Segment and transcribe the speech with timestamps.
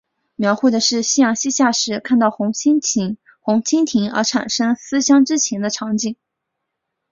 [0.35, 3.19] 描绘的是夕阳西下时看到红蜻蜓
[4.11, 6.15] 而产生思乡之情的场景。